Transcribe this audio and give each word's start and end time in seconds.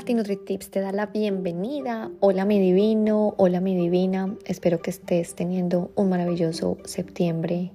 Katy 0.00 0.14
NutriTips 0.14 0.70
te 0.70 0.80
da 0.80 0.92
la 0.92 1.04
bienvenida. 1.04 2.10
Hola 2.20 2.46
mi 2.46 2.58
divino, 2.58 3.34
hola 3.36 3.60
mi 3.60 3.76
divina. 3.76 4.34
Espero 4.46 4.80
que 4.80 4.88
estés 4.88 5.34
teniendo 5.34 5.90
un 5.94 6.08
maravilloso 6.08 6.78
septiembre 6.86 7.70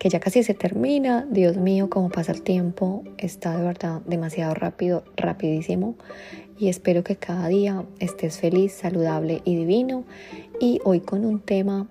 que 0.00 0.08
ya 0.08 0.18
casi 0.18 0.42
se 0.42 0.54
termina. 0.54 1.24
Dios 1.30 1.56
mío, 1.56 1.88
cómo 1.88 2.10
pasa 2.10 2.32
el 2.32 2.42
tiempo. 2.42 3.04
Está 3.16 3.56
de 3.56 3.62
verdad 3.62 4.02
demasiado 4.06 4.54
rápido, 4.54 5.04
rapidísimo. 5.16 5.94
Y 6.58 6.68
espero 6.68 7.04
que 7.04 7.14
cada 7.14 7.46
día 7.46 7.84
estés 8.00 8.40
feliz, 8.40 8.72
saludable 8.72 9.40
y 9.44 9.54
divino. 9.54 10.02
Y 10.58 10.80
hoy 10.82 10.98
con 10.98 11.24
un 11.24 11.38
tema, 11.38 11.86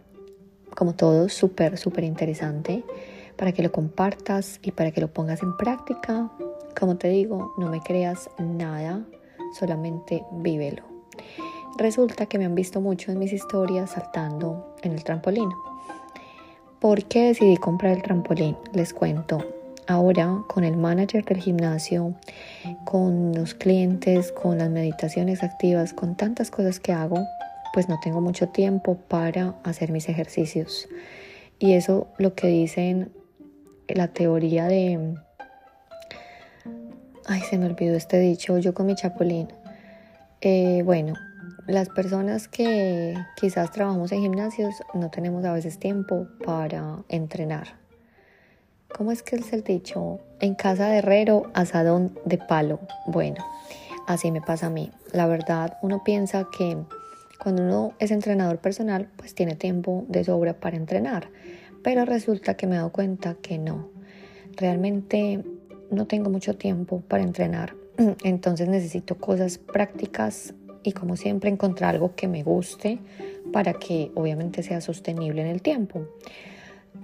como 0.76 0.96
todo, 0.96 1.30
súper, 1.30 1.78
súper 1.78 2.04
interesante 2.04 2.84
para 3.38 3.54
que 3.54 3.64
lo 3.64 3.72
compartas 3.72 4.60
y 4.62 4.72
para 4.72 4.92
que 4.92 5.00
lo 5.00 5.14
pongas 5.14 5.42
en 5.44 5.56
práctica. 5.56 6.30
Como 6.78 6.98
te 6.98 7.08
digo, 7.08 7.54
no 7.58 7.70
me 7.70 7.80
creas 7.80 8.30
nada 8.38 9.08
solamente 9.54 10.24
vívelo. 10.32 10.84
Resulta 11.78 12.26
que 12.26 12.40
me 12.40 12.46
han 12.46 12.56
visto 12.56 12.82
mucho 12.82 13.12
en 13.12 13.20
mis 13.20 13.34
historias 13.34 13.92
saltando 13.92 14.76
en 14.82 14.94
el 14.94 15.04
trampolín. 15.04 15.50
¿Por 16.80 17.06
qué 17.06 17.28
decidí 17.28 17.58
comprar 17.58 17.94
el 17.94 18.04
trampolín? 18.04 18.56
Les 18.74 18.94
cuento. 18.94 19.44
Ahora 19.88 20.44
con 20.48 20.64
el 20.64 20.76
manager 20.76 21.24
del 21.24 21.38
gimnasio, 21.38 22.14
con 22.84 23.34
los 23.34 23.54
clientes, 23.54 24.32
con 24.32 24.58
las 24.58 24.70
meditaciones 24.70 25.44
activas, 25.44 25.94
con 25.94 26.16
tantas 26.16 26.52
cosas 26.52 26.80
que 26.80 26.92
hago, 26.92 27.20
pues 27.74 27.88
no 27.90 28.00
tengo 28.00 28.22
mucho 28.22 28.50
tiempo 28.50 28.96
para 29.08 29.56
hacer 29.64 29.92
mis 29.92 30.10
ejercicios. 30.10 30.90
Y 31.60 31.74
eso 31.74 32.08
lo 32.18 32.34
que 32.34 32.48
dicen 32.48 33.12
la 33.88 34.10
teoría 34.10 34.66
de 34.66 35.16
Ay, 37.30 37.42
se 37.42 37.58
me 37.58 37.66
olvidó 37.66 37.94
este 37.98 38.20
dicho, 38.20 38.58
yo 38.58 38.74
con 38.74 38.86
mi 38.86 38.96
chapulín. 38.96 39.50
Eh, 40.40 40.82
bueno, 40.86 41.14
las 41.68 41.90
personas 41.90 42.48
que 42.48 43.16
quizás 43.36 43.70
trabajamos 43.72 44.14
en 44.14 44.22
gimnasios 44.22 44.76
no 44.94 45.10
tenemos 45.10 45.44
a 45.44 45.52
veces 45.52 45.78
tiempo 45.78 46.30
para 46.46 47.04
entrenar. 47.10 47.68
¿Cómo 48.96 49.12
es 49.12 49.24
que 49.24 49.36
es 49.36 49.52
el 49.52 49.66
dicho? 49.66 50.22
En 50.40 50.56
casa 50.56 50.88
de 50.88 51.00
herrero, 51.00 51.52
asadón 51.54 52.18
de 52.24 52.38
palo. 52.38 52.80
Bueno, 53.08 53.44
así 54.08 54.32
me 54.32 54.40
pasa 54.40 54.68
a 54.68 54.70
mí. 54.70 54.90
La 55.12 55.28
verdad, 55.28 55.78
uno 55.82 56.06
piensa 56.06 56.48
que 56.58 56.78
cuando 57.44 57.64
uno 57.64 57.92
es 58.00 58.12
entrenador 58.12 58.60
personal, 58.60 59.10
pues 59.18 59.36
tiene 59.36 59.56
tiempo 59.56 60.06
de 60.08 60.24
sobra 60.24 60.54
para 60.54 60.78
entrenar. 60.78 61.28
Pero 61.84 62.06
resulta 62.06 62.54
que 62.54 62.68
me 62.68 62.76
he 62.76 62.78
dado 62.78 62.94
cuenta 62.94 63.36
que 63.36 63.58
no. 63.58 63.90
Realmente 64.56 65.44
no 65.92 66.08
tengo 66.08 66.30
mucho 66.30 66.56
tiempo 66.56 67.02
para 67.08 67.24
entrenar, 67.24 67.74
entonces 68.24 68.68
necesito 68.68 69.16
cosas 69.16 69.58
prácticas 69.58 70.54
y 70.84 70.94
como 70.94 71.16
siempre 71.16 71.50
encontrar 71.50 71.96
algo 71.96 72.16
que 72.16 72.28
me 72.28 72.44
guste 72.44 73.00
para 73.52 73.74
que 73.74 74.12
obviamente 74.16 74.64
sea 74.64 74.82
sostenible 74.82 75.42
en 75.42 75.48
el 75.48 75.62
tiempo. 75.62 76.08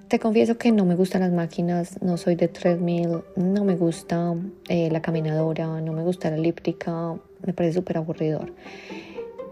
Te 0.07 0.19
confieso 0.19 0.57
que 0.57 0.71
no 0.71 0.85
me 0.85 0.95
gustan 0.95 1.21
las 1.21 1.31
máquinas, 1.31 2.01
no 2.01 2.17
soy 2.17 2.35
de 2.35 2.47
treadmill, 2.47 3.23
no 3.35 3.63
me 3.63 3.75
gusta 3.75 4.35
eh, 4.69 4.89
la 4.91 5.01
caminadora, 5.01 5.81
no 5.81 5.91
me 5.91 6.03
gusta 6.03 6.29
la 6.29 6.37
elíptica, 6.37 7.15
me 7.45 7.53
parece 7.53 7.79
súper 7.79 7.97
aburridor. 7.97 8.53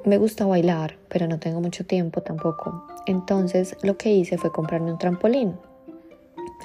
Me 0.06 0.18
gusta 0.18 0.46
bailar, 0.46 0.98
pero 1.10 1.28
no 1.28 1.40
tengo 1.40 1.62
mucho 1.62 1.86
tiempo 1.86 2.22
tampoco. 2.22 2.86
Entonces 3.06 3.76
lo 3.82 3.98
que 3.98 4.14
hice 4.14 4.38
fue 4.38 4.52
comprarme 4.52 4.92
un 4.92 4.98
trampolín. 4.98 5.56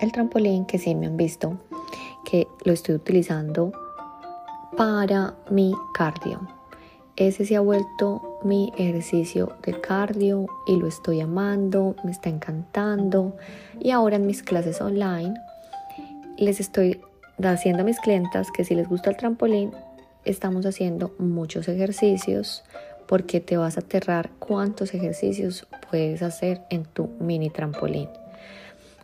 El 0.00 0.12
trampolín 0.12 0.66
que 0.66 0.78
sí 0.78 0.94
me 0.94 1.06
han 1.06 1.16
visto 1.16 1.58
que 2.28 2.48
lo 2.64 2.72
estoy 2.72 2.96
utilizando 2.96 3.72
para 4.76 5.34
mi 5.48 5.72
cardio. 5.94 6.40
Ese 7.14 7.46
se 7.46 7.56
ha 7.56 7.60
vuelto 7.60 8.40
mi 8.44 8.72
ejercicio 8.76 9.56
de 9.64 9.80
cardio 9.80 10.46
y 10.66 10.76
lo 10.76 10.86
estoy 10.86 11.22
amando, 11.22 11.96
me 12.04 12.10
está 12.10 12.28
encantando. 12.28 13.36
Y 13.80 13.90
ahora 13.90 14.16
en 14.16 14.26
mis 14.26 14.42
clases 14.42 14.82
online 14.82 15.34
les 16.36 16.60
estoy 16.60 17.00
haciendo 17.42 17.82
a 17.82 17.86
mis 17.86 18.00
clientas 18.00 18.48
que 18.50 18.64
si 18.64 18.74
les 18.74 18.88
gusta 18.88 19.08
el 19.08 19.16
trampolín, 19.16 19.70
estamos 20.26 20.66
haciendo 20.66 21.14
muchos 21.18 21.68
ejercicios 21.68 22.64
porque 23.06 23.40
te 23.40 23.56
vas 23.56 23.76
a 23.76 23.80
aterrar 23.80 24.30
cuántos 24.38 24.92
ejercicios 24.92 25.66
puedes 25.88 26.22
hacer 26.22 26.62
en 26.70 26.84
tu 26.84 27.08
mini 27.20 27.50
trampolín. 27.50 28.08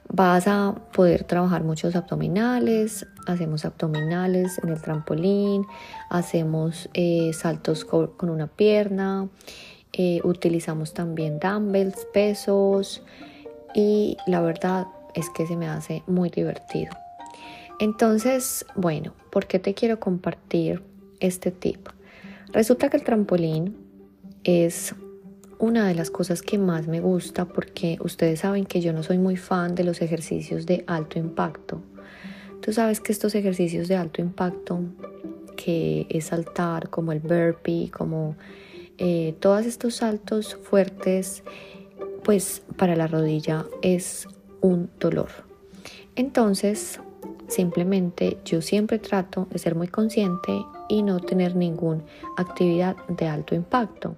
Vas 0.09 0.47
a 0.47 0.75
poder 0.93 1.25
trabajar 1.25 1.65
muchos 1.65 1.97
abdominales, 1.97 3.07
hacemos 3.27 3.65
abdominales 3.65 4.59
en 4.63 4.71
el 4.71 4.81
trampolín, 4.81 5.65
hacemos 6.11 6.91
eh, 6.93 7.33
saltos 7.33 7.85
con 7.85 8.29
una 8.29 8.47
pierna, 8.47 9.29
eh, 9.93 10.21
utilizamos 10.25 10.95
también 10.95 11.39
dumbbells, 11.39 12.07
pesos 12.13 13.03
y 13.75 14.17
la 14.27 14.41
verdad 14.41 14.87
es 15.15 15.29
que 15.31 15.47
se 15.47 15.57
me 15.57 15.69
hace 15.69 16.03
muy 16.07 16.31
divertido. 16.31 16.91
Entonces, 17.79 18.65
bueno, 18.75 19.13
¿por 19.31 19.47
qué 19.47 19.59
te 19.59 19.75
quiero 19.75 20.01
compartir 20.01 20.83
este 21.21 21.51
tip? 21.51 21.89
Resulta 22.53 22.89
que 22.89 22.97
el 22.97 23.05
trampolín 23.05 23.77
es 24.45 24.95
una 25.63 25.87
de 25.87 25.95
las 25.95 26.11
cosas 26.11 26.43
que 26.43 26.59
más 26.59 26.89
me 26.89 27.01
gusta 27.01 27.45
porque 27.45 27.97
ustedes 28.01 28.41
saben 28.41 28.67
que 28.67 28.81
yo 28.81 28.93
no 28.93 29.05
soy 29.05 29.19
muy 29.19 29.37
fan 29.37 29.77
de 29.77 29.85
los 29.85 30.03
ejercicios 30.03 30.67
de 30.67 30.83
alto 30.89 31.21
impacto. 31.21 31.81
Tú 32.61 32.73
sabes 32.73 32.99
que 32.99 33.13
estos 33.13 33.37
ejercicios 33.37 33.87
de 33.87 33.95
alto 33.95 34.21
impacto, 34.21 34.81
que 35.57 36.09
es 36.11 36.27
saltar 36.27 36.91
como 36.91 37.13
el 37.13 37.21
burpee, 37.21 37.93
como 37.93 38.35
eh, 38.99 39.37
todos 39.39 39.65
estos 39.65 39.95
saltos 39.95 40.57
fuertes, 40.57 41.45
pues 42.25 42.65
para 42.77 42.97
la 42.97 43.07
rodilla 43.07 43.65
es 43.83 44.27
un 44.63 44.91
dolor. 44.99 45.29
Entonces, 46.17 46.99
simplemente 47.47 48.39
yo 48.45 48.63
siempre 48.63 48.99
trato 48.99 49.47
de 49.49 49.61
ser 49.61 49.77
muy 49.77 49.87
consciente 49.87 50.67
y 50.89 51.05
no 51.05 51.21
tener 51.21 51.55
ninguna 51.55 52.03
actividad 52.37 52.97
de 53.07 53.29
alto 53.29 53.55
impacto. 53.55 54.17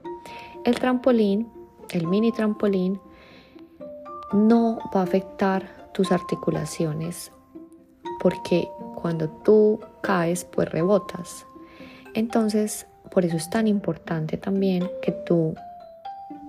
El 0.65 0.79
trampolín, 0.79 1.49
el 1.91 2.07
mini 2.07 2.33
trampolín, 2.33 2.99
no 4.33 4.79
va 4.95 5.01
a 5.01 5.05
afectar 5.05 5.91
tus 5.93 6.11
articulaciones 6.11 7.31
porque 8.21 8.69
cuando 8.95 9.29
tú 9.29 9.81
caes 10.01 10.47
pues 10.47 10.71
rebotas. 10.71 11.47
Entonces, 12.15 12.87
por 13.11 13.25
eso 13.25 13.37
es 13.37 13.51
tan 13.51 13.69
importante 13.69 14.39
también 14.39 14.91
que 15.03 15.13
tú 15.13 15.55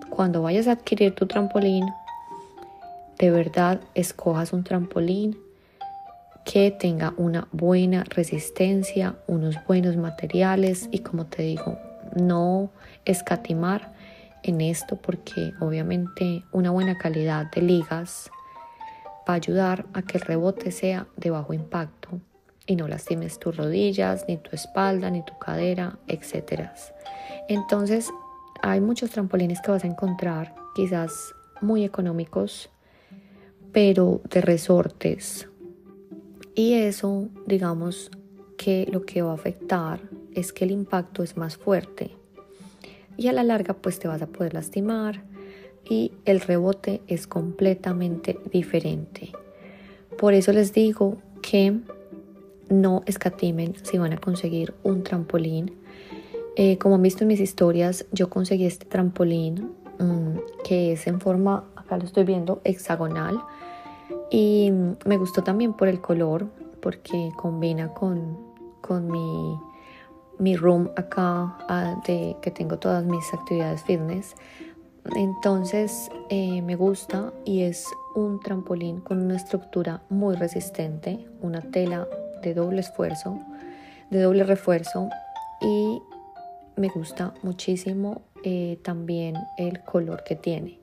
cuando 0.10 0.42
vayas 0.42 0.68
a 0.68 0.72
adquirir 0.72 1.14
tu 1.14 1.28
trampolín, 1.28 1.86
de 3.20 3.32
verdad 3.32 3.82
escojas 3.96 4.54
un 4.54 4.64
trampolín 4.64 5.38
que 6.46 6.72
tenga 6.72 7.14
una 7.18 7.50
buena 7.52 8.06
resistencia, 8.06 9.16
unos 9.28 9.58
buenos 9.68 9.98
materiales 9.98 10.88
y 10.92 11.00
como 11.00 11.26
te 11.26 11.44
digo, 11.44 11.78
no 12.16 12.70
escatimar 13.04 13.95
en 14.46 14.62
esto 14.62 14.96
porque 14.96 15.54
obviamente 15.60 16.44
una 16.52 16.70
buena 16.70 16.98
calidad 16.98 17.52
de 17.52 17.64
ligas 17.64 18.30
va 19.28 19.34
a 19.34 19.38
ayudar 19.38 19.88
a 19.94 20.04
que 20.04 20.20
el 20.20 20.24
rebote 20.24 20.72
sea 20.72 21.08
de 21.18 21.32
bajo 21.32 21.54
impacto 21.54 22.10
y 22.68 22.76
no 22.76 22.88
lastimes 22.88 23.40
tus 23.40 23.58
rodillas, 23.58 24.26
ni 24.28 24.38
tu 24.38 24.52
espalda, 24.52 25.10
ni 25.10 25.24
tu 25.24 25.38
cadera, 25.40 25.98
etc. 26.08 26.70
Entonces, 27.48 28.12
hay 28.62 28.82
muchos 28.82 29.10
trampolines 29.10 29.62
que 29.62 29.72
vas 29.72 29.84
a 29.84 29.88
encontrar, 29.88 30.54
quizás 30.76 31.34
muy 31.62 31.84
económicos, 31.84 32.70
pero 33.72 34.22
de 34.30 34.42
resortes. 34.42 35.50
Y 36.54 36.74
eso, 36.74 37.30
digamos 37.48 38.12
que 38.58 38.88
lo 38.92 39.06
que 39.06 39.24
va 39.24 39.32
a 39.32 39.36
afectar 39.36 40.00
es 40.34 40.54
que 40.54 40.66
el 40.66 40.72
impacto 40.72 41.24
es 41.24 41.36
más 41.36 41.58
fuerte 41.58 42.16
y 43.18 43.28
a 43.28 43.34
la 43.34 43.44
larga 43.44 43.74
pues 43.74 44.00
te 44.00 44.08
vas 44.08 44.22
a 44.22 44.28
poder 44.28 44.54
lastimar 44.54 45.24
y 45.90 46.12
el 46.26 46.42
rebote 46.42 47.02
es 47.08 47.28
completamente 47.28 48.40
diferente. 48.52 49.32
Por 50.18 50.34
eso 50.34 50.52
les 50.52 50.74
digo 50.74 51.18
que 51.42 51.80
no 52.70 53.04
escatimen 53.06 53.76
si 53.84 53.98
van 53.98 54.14
a 54.14 54.18
conseguir 54.18 54.74
un 54.84 55.04
trampolín. 55.04 55.76
Eh, 56.56 56.78
como 56.78 56.96
han 56.96 57.02
visto 57.02 57.24
en 57.24 57.28
mis 57.28 57.40
historias, 57.40 58.06
yo 58.12 58.30
conseguí 58.30 58.66
este 58.66 58.86
trampolín 58.86 59.72
mm, 60.00 60.38
que 60.64 60.94
es 60.94 61.06
en 61.08 61.20
forma, 61.20 61.66
acá 61.76 61.98
lo 61.98 62.06
estoy 62.06 62.24
viendo, 62.24 62.62
hexagonal. 62.64 63.40
Y 64.32 64.72
me 65.06 65.18
gustó 65.18 65.44
también 65.44 65.74
por 65.74 65.88
el 65.88 66.02
color, 66.02 66.48
porque 66.82 67.32
combina 67.36 67.90
con, 67.94 68.38
con 68.82 69.08
mi 69.08 69.58
mi 70.40 70.56
room 70.56 70.90
acá 70.96 71.56
ah, 71.70 72.02
de 72.08 72.36
que 72.42 72.52
tengo 72.52 72.78
todas 72.78 73.06
mis 73.06 73.34
actividades 73.34 73.84
fitness. 73.84 74.36
Entonces 75.16 76.10
eh, 76.30 76.62
me 76.62 76.76
gusta 76.76 77.32
y 77.46 77.62
es 77.62 77.88
un 78.16 78.40
trampolín 78.40 79.02
con 79.02 79.22
una 79.22 79.36
estructura 79.36 80.02
muy 80.10 80.36
resistente, 80.36 81.28
una 81.42 81.62
tela 81.62 82.08
de 82.42 82.54
doble 82.54 82.82
esfuerzo, 82.82 83.40
de 84.10 84.22
doble 84.22 84.44
refuerzo 84.44 85.10
y 85.62 86.02
me 86.76 86.90
gusta 86.90 87.34
muchísimo 87.44 88.24
eh, 88.44 88.80
también 88.84 89.36
el 89.58 89.84
color 89.84 90.24
que 90.24 90.36
tiene. 90.36 90.80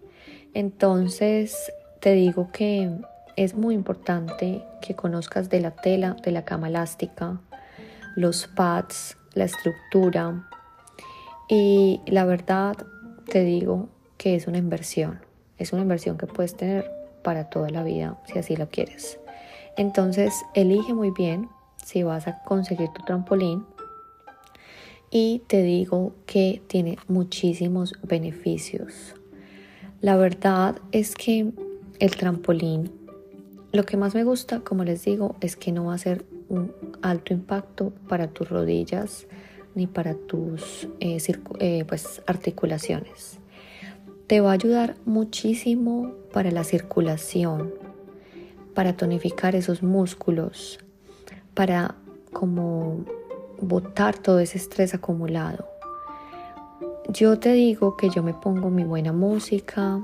Entonces 0.54 1.72
te 2.00 2.12
digo 2.12 2.50
que 2.52 2.90
es 3.37 3.54
muy 3.54 3.75
importante 3.75 4.64
que 4.81 4.94
conozcas 4.94 5.49
de 5.49 5.60
la 5.60 5.70
tela, 5.72 6.16
de 6.22 6.31
la 6.31 6.44
cama 6.44 6.69
elástica, 6.69 7.40
los 8.14 8.46
pads, 8.46 9.16
la 9.34 9.44
estructura 9.44 10.49
y 11.49 12.00
la 12.06 12.25
verdad 12.25 12.76
te 13.29 13.44
digo 13.44 13.88
que 14.17 14.34
es 14.34 14.46
una 14.46 14.58
inversión. 14.58 15.20
Es 15.58 15.73
una 15.73 15.82
inversión 15.82 16.19
que 16.19 16.26
puedes 16.26 16.56
tener 16.56 16.90
para 17.23 17.50
toda 17.50 17.70
la 17.70 17.82
vida 17.82 18.19
si 18.26 18.38
así 18.38 18.56
lo 18.56 18.69
quieres. 18.69 19.19
Entonces 19.76 20.34
elige 20.55 20.93
muy 20.93 21.11
bien 21.11 21.49
si 21.84 22.02
vas 22.02 22.26
a 22.26 22.43
conseguir 22.43 22.88
tu 22.90 23.02
trampolín 23.05 23.64
y 25.11 25.43
te 25.46 25.62
digo 25.62 26.14
que 26.26 26.62
tiene 26.69 26.96
muchísimos 27.06 27.94
beneficios. 28.02 29.14
La 30.00 30.17
verdad 30.17 30.76
es 30.90 31.14
que 31.14 31.52
el 31.99 32.17
trampolín, 32.17 32.90
lo 33.73 33.85
que 33.85 33.96
más 33.96 34.14
me 34.14 34.25
gusta, 34.25 34.61
como 34.61 34.85
les 34.85 35.05
digo, 35.05 35.37
es 35.40 35.56
que 35.56 35.70
no 35.70 35.85
va 35.85 35.94
a 35.94 35.99
ser 35.99 36.25
alto 37.02 37.32
impacto 37.32 37.93
para 38.08 38.28
tus 38.28 38.49
rodillas 38.49 39.26
ni 39.75 39.87
para 39.87 40.14
tus 40.14 40.88
eh, 41.00 41.19
eh, 41.58 41.84
pues, 41.87 42.22
articulaciones. 42.26 43.38
Te 44.26 44.40
va 44.40 44.50
a 44.50 44.54
ayudar 44.54 44.96
muchísimo 45.04 46.12
para 46.32 46.50
la 46.50 46.64
circulación, 46.64 47.72
para 48.75 48.96
tonificar 48.96 49.54
esos 49.56 49.82
músculos, 49.82 50.78
para 51.54 51.94
como 52.32 53.04
botar 53.60 54.16
todo 54.19 54.40
ese 54.40 54.58
estrés 54.58 54.94
acumulado. 54.94 55.66
Yo 57.08 57.38
te 57.38 57.52
digo 57.52 57.96
que 57.96 58.10
yo 58.10 58.22
me 58.22 58.32
pongo 58.32 58.70
mi 58.70 58.84
buena 58.84 59.12
música 59.12 60.00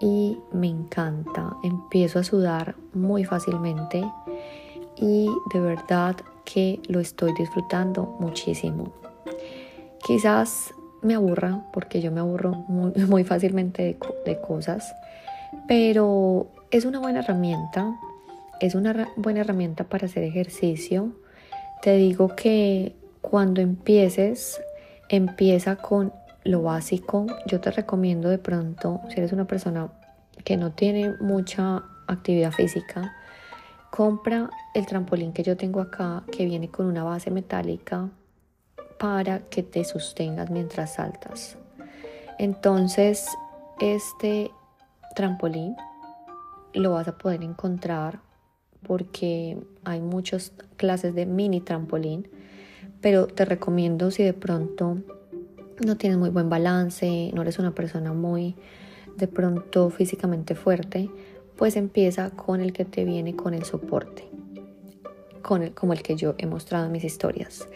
y 0.00 0.38
me 0.52 0.68
encanta. 0.68 1.56
Empiezo 1.62 2.18
a 2.18 2.24
sudar 2.24 2.74
muy 2.94 3.24
fácilmente 3.24 4.04
y 5.00 5.28
de 5.52 5.60
verdad 5.60 6.16
que 6.44 6.80
lo 6.88 7.00
estoy 7.00 7.32
disfrutando 7.34 8.16
muchísimo. 8.20 8.92
Quizás 10.04 10.72
me 11.02 11.14
aburra 11.14 11.64
porque 11.72 12.00
yo 12.00 12.10
me 12.10 12.20
aburro 12.20 12.52
muy, 12.68 13.24
fácilmente 13.24 13.82
de, 13.82 13.98
de 14.24 14.40
cosas, 14.40 14.94
pero 15.66 16.48
es 16.70 16.84
una 16.84 16.98
buena 16.98 17.20
herramienta. 17.20 17.98
Es 18.60 18.74
una 18.74 19.08
buena 19.16 19.40
herramienta 19.40 19.84
para 19.84 20.06
hacer 20.06 20.24
ejercicio. 20.24 21.12
Te 21.80 21.96
digo 21.96 22.34
que 22.34 22.96
cuando 23.20 23.60
empieces, 23.60 24.60
empieza 25.08 25.76
con 25.76 26.12
lo 26.44 26.62
básico. 26.62 27.26
Yo 27.46 27.60
te 27.60 27.70
recomiendo 27.70 28.28
de 28.28 28.38
pronto, 28.38 29.00
si 29.08 29.18
eres 29.18 29.32
una 29.32 29.46
persona 29.46 29.92
que 30.44 30.56
no 30.56 30.72
tiene 30.72 31.14
mucha 31.20 31.84
actividad 32.06 32.52
física, 32.52 33.14
compra 33.90 34.50
el 34.74 34.86
trampolín 34.86 35.32
que 35.32 35.42
yo 35.42 35.56
tengo 35.56 35.80
acá, 35.80 36.24
que 36.30 36.44
viene 36.44 36.68
con 36.68 36.86
una 36.86 37.04
base 37.04 37.30
metálica 37.30 38.08
para 38.98 39.40
que 39.40 39.62
te 39.62 39.84
sostengas 39.84 40.50
mientras 40.50 40.94
saltas. 40.94 41.56
Entonces, 42.38 43.26
este 43.80 44.50
trampolín 45.14 45.76
lo 46.74 46.92
vas 46.92 47.08
a 47.08 47.18
poder 47.18 47.42
encontrar 47.42 48.20
porque 48.86 49.58
hay 49.84 50.00
muchas 50.00 50.52
clases 50.76 51.14
de 51.14 51.26
mini 51.26 51.60
trampolín 51.60 52.28
pero 53.00 53.26
te 53.26 53.44
recomiendo 53.44 54.10
si 54.10 54.22
de 54.22 54.32
pronto 54.32 54.98
no 55.84 55.96
tienes 55.96 56.18
muy 56.18 56.30
buen 56.30 56.48
balance, 56.48 57.30
no 57.34 57.42
eres 57.42 57.58
una 57.58 57.74
persona 57.74 58.12
muy 58.12 58.56
de 59.16 59.28
pronto 59.28 59.90
físicamente 59.90 60.54
fuerte, 60.54 61.10
pues 61.58 61.76
empieza 61.76 62.30
con 62.30 62.60
el 62.60 62.72
que 62.72 62.84
te 62.84 63.04
viene 63.04 63.34
con 63.34 63.52
el 63.52 63.64
soporte, 63.64 64.24
con 65.42 65.62
el, 65.62 65.74
como 65.74 65.92
el 65.92 66.02
que 66.02 66.14
yo 66.14 66.34
he 66.38 66.46
mostrado 66.46 66.86
en 66.86 66.92
mis 66.92 67.04
historias. 67.04 67.68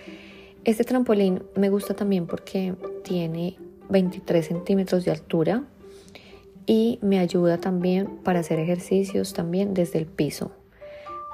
Este 0.64 0.84
trampolín 0.84 1.42
me 1.56 1.68
gusta 1.68 1.92
también 1.92 2.26
porque 2.26 2.76
tiene 3.02 3.58
23 3.90 4.46
centímetros 4.46 5.04
de 5.04 5.10
altura 5.10 5.64
y 6.64 7.00
me 7.02 7.18
ayuda 7.18 7.58
también 7.58 8.18
para 8.22 8.40
hacer 8.40 8.60
ejercicios 8.60 9.32
también 9.34 9.74
desde 9.74 9.98
el 9.98 10.06
piso. 10.06 10.52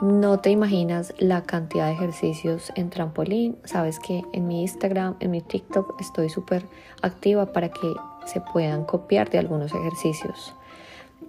No 0.01 0.39
te 0.39 0.51
imaginas 0.51 1.13
la 1.19 1.43
cantidad 1.43 1.89
de 1.89 1.93
ejercicios 1.93 2.73
en 2.77 2.89
trampolín. 2.89 3.59
Sabes 3.65 3.99
que 3.99 4.23
en 4.33 4.47
mi 4.47 4.63
Instagram, 4.63 5.17
en 5.21 5.33
mi 5.33 5.43
TikTok 5.43 6.01
estoy 6.01 6.31
súper 6.31 6.65
activa 7.03 7.53
para 7.53 7.69
que 7.69 7.95
se 8.25 8.41
puedan 8.41 8.85
copiar 8.85 9.29
de 9.29 9.39
algunos 9.39 9.75
ejercicios. 9.75 10.55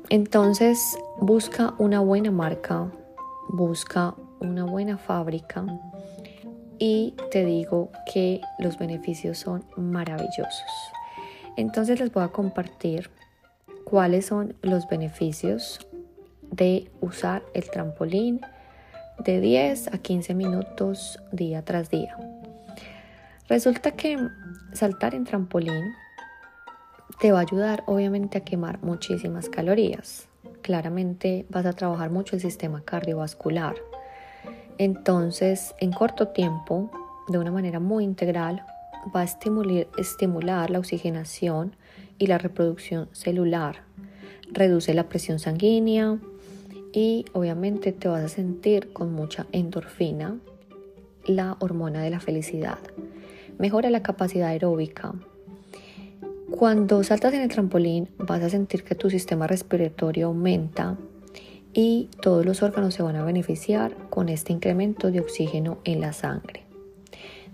Entonces 0.09 0.97
busca 1.19 1.73
una 1.77 1.99
buena 1.99 2.31
marca, 2.31 2.91
busca 3.49 4.15
una 4.39 4.63
buena 4.63 4.97
fábrica 4.97 5.65
y 6.79 7.13
te 7.31 7.43
digo 7.43 7.91
que 8.11 8.41
los 8.57 8.77
beneficios 8.77 9.37
son 9.37 9.65
maravillosos. 9.75 10.93
Entonces 11.57 11.99
les 11.99 12.11
voy 12.11 12.23
a 12.23 12.29
compartir 12.29 13.09
cuáles 13.83 14.27
son 14.27 14.55
los 14.61 14.87
beneficios 14.87 15.79
de 16.51 16.89
usar 17.01 17.43
el 17.53 17.69
trampolín 17.69 18.41
de 19.19 19.41
10 19.41 19.93
a 19.93 19.97
15 19.97 20.33
minutos 20.33 21.19
día 21.31 21.63
tras 21.63 21.89
día. 21.89 22.15
Resulta 23.49 23.91
que 23.91 24.17
saltar 24.73 25.15
en 25.15 25.25
trampolín 25.25 25.93
te 27.19 27.31
va 27.31 27.39
a 27.39 27.41
ayudar 27.41 27.83
obviamente 27.85 28.37
a 28.37 28.43
quemar 28.43 28.81
muchísimas 28.81 29.49
calorías. 29.49 30.27
Claramente 30.61 31.45
vas 31.49 31.65
a 31.65 31.73
trabajar 31.73 32.09
mucho 32.11 32.35
el 32.35 32.41
sistema 32.41 32.81
cardiovascular. 32.81 33.75
Entonces, 34.77 35.75
en 35.79 35.91
corto 35.91 36.29
tiempo, 36.29 36.89
de 37.27 37.37
una 37.37 37.51
manera 37.51 37.79
muy 37.79 38.03
integral, 38.03 38.63
va 39.15 39.21
a 39.21 39.23
estimular, 39.25 39.87
estimular 39.97 40.69
la 40.69 40.79
oxigenación 40.79 41.75
y 42.17 42.27
la 42.27 42.37
reproducción 42.37 43.09
celular. 43.11 43.83
Reduce 44.51 44.93
la 44.93 45.09
presión 45.09 45.39
sanguínea, 45.39 46.17
y 46.91 47.25
obviamente 47.33 47.91
te 47.91 48.07
vas 48.07 48.23
a 48.23 48.29
sentir 48.29 48.91
con 48.93 49.13
mucha 49.13 49.45
endorfina, 49.51 50.37
la 51.25 51.57
hormona 51.59 52.01
de 52.01 52.09
la 52.09 52.19
felicidad. 52.19 52.79
Mejora 53.57 53.89
la 53.89 54.01
capacidad 54.01 54.49
aeróbica. 54.49 55.13
Cuando 56.51 57.03
saltas 57.03 57.33
en 57.33 57.41
el 57.41 57.49
trampolín 57.49 58.09
vas 58.17 58.41
a 58.41 58.49
sentir 58.49 58.83
que 58.83 58.95
tu 58.95 59.09
sistema 59.09 59.47
respiratorio 59.47 60.27
aumenta 60.27 60.97
y 61.73 62.09
todos 62.21 62.45
los 62.45 62.63
órganos 62.63 62.95
se 62.95 63.03
van 63.03 63.15
a 63.15 63.23
beneficiar 63.23 63.95
con 64.09 64.29
este 64.29 64.51
incremento 64.51 65.11
de 65.11 65.21
oxígeno 65.21 65.77
en 65.83 66.01
la 66.01 66.11
sangre. 66.11 66.65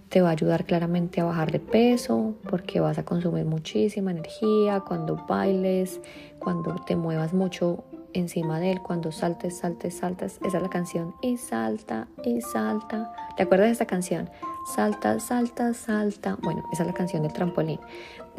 Te 0.10 0.22
va 0.22 0.30
a 0.30 0.32
ayudar 0.32 0.66
claramente 0.66 1.20
a 1.20 1.26
bajar 1.26 1.52
de 1.52 1.60
peso 1.60 2.36
porque 2.50 2.80
vas 2.80 2.98
a 2.98 3.06
consumir 3.06 3.46
muchísima 3.46 4.12
energía 4.12 4.80
cuando 4.80 5.24
bailes, 5.28 6.00
cuando 6.40 6.76
te 6.86 6.96
muevas 6.96 7.34
mucho 7.34 7.84
encima 8.16 8.60
de 8.60 8.72
él 8.72 8.82
cuando 8.82 9.12
saltes, 9.12 9.58
saltes, 9.58 9.98
saltas. 9.98 10.40
Esa 10.44 10.58
es 10.58 10.64
la 10.64 10.70
canción. 10.70 11.14
Y 11.22 11.38
salta, 11.38 12.08
y 12.24 12.42
salta. 12.42 13.12
¿Te 13.38 13.44
acuerdas 13.44 13.68
de 13.68 13.74
esta 13.74 13.86
canción? 13.86 14.30
Salta, 14.76 15.20
salta, 15.20 15.74
salta. 15.74 16.38
Bueno, 16.42 16.64
esa 16.72 16.84
es 16.84 16.88
la 16.88 16.94
canción 16.94 17.24
del 17.24 17.34
trampolín. 17.34 17.80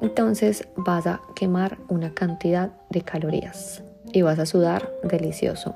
Entonces 0.01 0.67
vas 0.77 1.07
a 1.07 1.21
quemar 1.35 1.79
una 1.89 2.13
cantidad 2.13 2.73
de 2.91 3.03
calorías 3.03 3.83
y 4.13 4.23
vas 4.23 4.39
a 4.39 4.47
sudar 4.47 4.91
delicioso. 5.03 5.75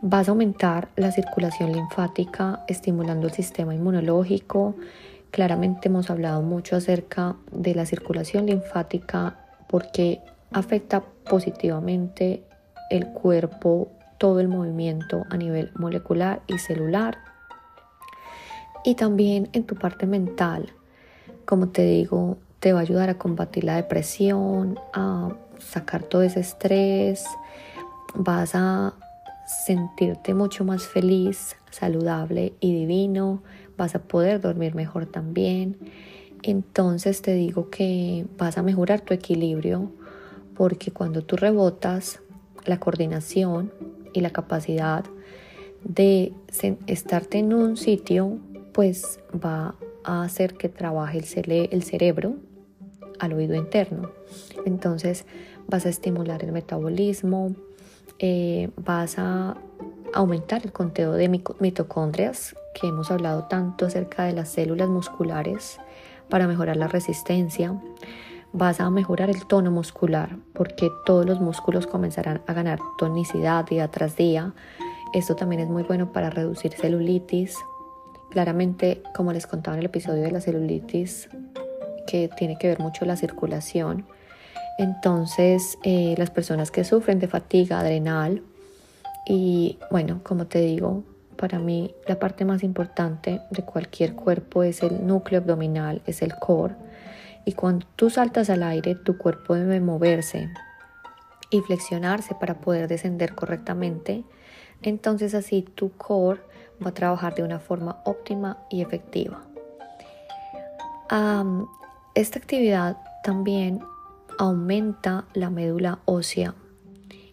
Vas 0.00 0.28
a 0.28 0.30
aumentar 0.30 0.88
la 0.96 1.10
circulación 1.10 1.72
linfática, 1.72 2.64
estimulando 2.68 3.26
el 3.26 3.32
sistema 3.32 3.74
inmunológico. 3.74 4.76
Claramente 5.30 5.88
hemos 5.88 6.10
hablado 6.10 6.40
mucho 6.42 6.76
acerca 6.76 7.36
de 7.50 7.74
la 7.74 7.84
circulación 7.84 8.46
linfática 8.46 9.36
porque 9.68 10.20
afecta 10.52 11.02
positivamente 11.28 12.44
el 12.90 13.06
cuerpo, 13.08 13.90
todo 14.18 14.40
el 14.40 14.48
movimiento 14.48 15.24
a 15.30 15.36
nivel 15.36 15.70
molecular 15.74 16.42
y 16.46 16.58
celular. 16.58 17.18
Y 18.84 18.94
también 18.94 19.48
en 19.52 19.64
tu 19.64 19.74
parte 19.74 20.06
mental, 20.06 20.72
como 21.44 21.68
te 21.68 21.82
digo, 21.82 22.38
te 22.60 22.72
va 22.72 22.80
a 22.80 22.82
ayudar 22.82 23.10
a 23.10 23.18
combatir 23.18 23.64
la 23.64 23.76
depresión, 23.76 24.78
a 24.92 25.30
sacar 25.58 26.02
todo 26.02 26.22
ese 26.22 26.40
estrés, 26.40 27.24
vas 28.14 28.54
a 28.54 28.94
sentirte 29.46 30.34
mucho 30.34 30.64
más 30.64 30.86
feliz, 30.86 31.56
saludable 31.70 32.52
y 32.60 32.74
divino, 32.74 33.42
vas 33.76 33.94
a 33.94 34.00
poder 34.00 34.40
dormir 34.40 34.74
mejor 34.74 35.06
también. 35.06 35.76
Entonces 36.42 37.22
te 37.22 37.34
digo 37.34 37.70
que 37.70 38.26
vas 38.36 38.58
a 38.58 38.62
mejorar 38.62 39.00
tu 39.00 39.14
equilibrio 39.14 39.90
porque 40.54 40.90
cuando 40.90 41.22
tú 41.22 41.36
rebotas 41.36 42.20
la 42.68 42.78
coordinación 42.78 43.72
y 44.12 44.20
la 44.20 44.30
capacidad 44.30 45.04
de 45.84 46.32
estarte 46.86 47.38
en 47.38 47.52
un 47.54 47.76
sitio, 47.76 48.38
pues 48.72 49.20
va 49.32 49.74
a 50.04 50.22
hacer 50.22 50.54
que 50.54 50.68
trabaje 50.68 51.18
el, 51.18 51.82
cerebro 51.82 52.36
al 53.18 53.32
oído 53.32 53.54
interno. 53.54 54.10
Entonces 54.66 55.24
vas 55.66 55.86
a 55.86 55.88
estimular 55.88 56.44
el 56.44 56.52
metabolismo, 56.52 57.54
eh, 58.18 58.70
vas 58.76 59.18
a 59.18 59.56
aumentar 60.14 60.62
el 60.64 60.72
conteo 60.72 61.12
de 61.12 61.28
mitocondrias, 61.28 62.56
que 62.74 62.88
hemos 62.88 63.10
hablado 63.10 63.44
tanto 63.44 63.86
acerca 63.86 64.24
de 64.24 64.32
las 64.32 64.48
células 64.48 64.88
musculares 64.88 65.78
para 66.28 66.46
mejorar 66.46 66.76
la 66.76 66.88
resistencia. 66.88 67.78
Vas 68.52 68.80
a 68.80 68.88
mejorar 68.88 69.28
el 69.28 69.46
tono 69.46 69.70
muscular 69.70 70.36
porque 70.54 70.90
todos 71.04 71.26
los 71.26 71.40
músculos 71.40 71.86
comenzarán 71.86 72.40
a 72.46 72.54
ganar 72.54 72.80
tonicidad 72.96 73.66
día 73.66 73.88
tras 73.88 74.16
día. 74.16 74.54
Esto 75.12 75.36
también 75.36 75.60
es 75.60 75.68
muy 75.68 75.82
bueno 75.82 76.12
para 76.12 76.30
reducir 76.30 76.72
celulitis. 76.72 77.56
Claramente, 78.30 79.02
como 79.14 79.32
les 79.32 79.46
contaba 79.46 79.76
en 79.76 79.80
el 79.80 79.86
episodio 79.86 80.22
de 80.22 80.30
la 80.30 80.40
celulitis, 80.40 81.28
que 82.06 82.30
tiene 82.36 82.56
que 82.58 82.68
ver 82.68 82.78
mucho 82.78 83.04
la 83.04 83.16
circulación, 83.16 84.06
entonces 84.78 85.78
eh, 85.82 86.14
las 86.16 86.30
personas 86.30 86.70
que 86.70 86.84
sufren 86.84 87.18
de 87.18 87.28
fatiga 87.28 87.80
adrenal 87.80 88.42
y 89.26 89.78
bueno, 89.90 90.20
como 90.22 90.46
te 90.46 90.60
digo, 90.60 91.04
para 91.36 91.58
mí 91.58 91.94
la 92.06 92.18
parte 92.18 92.46
más 92.46 92.62
importante 92.62 93.42
de 93.50 93.62
cualquier 93.62 94.14
cuerpo 94.14 94.62
es 94.62 94.82
el 94.82 95.06
núcleo 95.06 95.40
abdominal, 95.40 96.00
es 96.06 96.22
el 96.22 96.34
core. 96.34 96.74
Y 97.44 97.52
cuando 97.52 97.86
tú 97.96 98.10
saltas 98.10 98.50
al 98.50 98.62
aire, 98.62 98.94
tu 98.94 99.16
cuerpo 99.16 99.54
debe 99.54 99.80
moverse 99.80 100.50
y 101.50 101.60
flexionarse 101.60 102.34
para 102.34 102.60
poder 102.60 102.88
descender 102.88 103.34
correctamente. 103.34 104.24
Entonces 104.82 105.34
así 105.34 105.62
tu 105.62 105.90
core 105.92 106.40
va 106.84 106.90
a 106.90 106.94
trabajar 106.94 107.34
de 107.34 107.42
una 107.42 107.58
forma 107.58 108.00
óptima 108.04 108.58
y 108.70 108.82
efectiva. 108.82 109.42
esta 112.14 112.38
actividad 112.38 112.98
también 113.24 113.80
aumenta 114.38 115.24
la 115.34 115.50
médula 115.50 116.00
ósea 116.04 116.54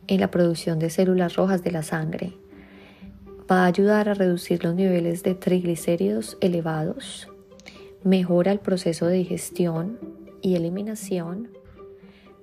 en 0.07 0.19
la 0.19 0.31
producción 0.31 0.79
de 0.79 0.89
células 0.89 1.35
rojas 1.35 1.63
de 1.63 1.71
la 1.71 1.83
sangre 1.83 2.38
va 3.50 3.63
a 3.63 3.65
ayudar 3.67 4.09
a 4.09 4.13
reducir 4.13 4.63
los 4.63 4.75
niveles 4.75 5.24
de 5.24 5.35
triglicéridos 5.35 6.38
elevados, 6.41 7.29
mejora 8.05 8.51
el 8.51 8.59
proceso 8.59 9.07
de 9.07 9.15
digestión 9.15 9.97
y 10.39 10.55
eliminación 10.55 11.50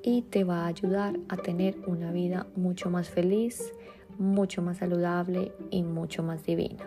y 0.03 0.23
te 0.23 0.43
va 0.43 0.65
a 0.65 0.67
ayudar 0.67 1.21
a 1.29 1.37
tener 1.37 1.79
una 1.87 2.11
vida 2.11 2.49
mucho 2.57 2.91
más 2.91 3.09
feliz, 3.09 3.73
mucho 4.19 4.61
más 4.61 4.79
saludable 4.79 5.53
y 5.71 5.85
mucho 5.85 6.25
más 6.25 6.45
divina. 6.45 6.85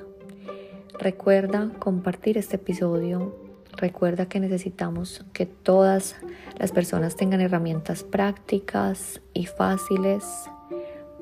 Recuerda 0.99 1.71
compartir 1.79 2.37
este 2.37 2.57
episodio. 2.57 3.37
Recuerda 3.77 4.25
que 4.25 4.41
necesitamos 4.41 5.25
que 5.31 5.45
todas 5.45 6.17
las 6.57 6.73
personas 6.73 7.15
tengan 7.15 7.39
herramientas 7.39 8.03
prácticas 8.03 9.21
y 9.33 9.45
fáciles 9.45 10.25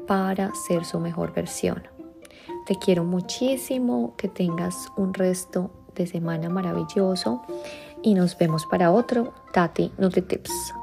para 0.07 0.51
ser 0.67 0.85
su 0.85 0.99
mejor 0.99 1.35
versión. 1.35 1.83
Te 2.65 2.75
quiero 2.79 3.03
muchísimo, 3.03 4.15
que 4.17 4.27
tengas 4.27 4.87
un 4.97 5.13
resto 5.13 5.82
de 5.95 6.07
semana 6.07 6.49
maravilloso 6.49 7.41
y 8.01 8.13
nos 8.13 8.37
vemos 8.37 8.65
para 8.65 8.91
otro 8.91 9.33
Tati 9.53 9.91
NutriTips. 9.97 10.82